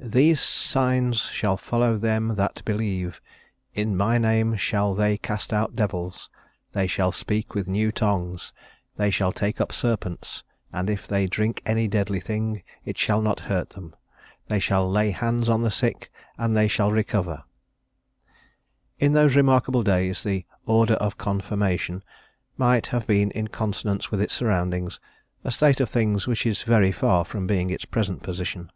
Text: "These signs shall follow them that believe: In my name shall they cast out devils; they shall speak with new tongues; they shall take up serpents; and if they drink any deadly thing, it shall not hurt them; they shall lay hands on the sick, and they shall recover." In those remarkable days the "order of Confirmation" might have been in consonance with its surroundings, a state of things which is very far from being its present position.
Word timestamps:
"These 0.00 0.38
signs 0.40 1.18
shall 1.22 1.56
follow 1.56 1.96
them 1.96 2.36
that 2.36 2.64
believe: 2.64 3.20
In 3.74 3.96
my 3.96 4.16
name 4.16 4.54
shall 4.54 4.94
they 4.94 5.18
cast 5.18 5.52
out 5.52 5.74
devils; 5.74 6.30
they 6.70 6.86
shall 6.86 7.10
speak 7.10 7.56
with 7.56 7.68
new 7.68 7.90
tongues; 7.90 8.52
they 8.96 9.10
shall 9.10 9.32
take 9.32 9.60
up 9.60 9.72
serpents; 9.72 10.44
and 10.72 10.88
if 10.88 11.08
they 11.08 11.26
drink 11.26 11.62
any 11.66 11.88
deadly 11.88 12.20
thing, 12.20 12.62
it 12.84 12.96
shall 12.96 13.20
not 13.20 13.40
hurt 13.50 13.70
them; 13.70 13.92
they 14.46 14.60
shall 14.60 14.88
lay 14.88 15.10
hands 15.10 15.48
on 15.48 15.62
the 15.62 15.70
sick, 15.70 16.12
and 16.38 16.56
they 16.56 16.68
shall 16.68 16.92
recover." 16.92 17.42
In 19.00 19.12
those 19.12 19.34
remarkable 19.34 19.82
days 19.82 20.22
the 20.22 20.46
"order 20.64 20.94
of 20.94 21.18
Confirmation" 21.18 22.04
might 22.56 22.86
have 22.86 23.04
been 23.08 23.32
in 23.32 23.48
consonance 23.48 24.12
with 24.12 24.20
its 24.20 24.32
surroundings, 24.32 25.00
a 25.42 25.50
state 25.50 25.80
of 25.80 25.90
things 25.90 26.28
which 26.28 26.46
is 26.46 26.62
very 26.62 26.92
far 26.92 27.24
from 27.24 27.48
being 27.48 27.68
its 27.70 27.84
present 27.84 28.22
position. 28.22 28.70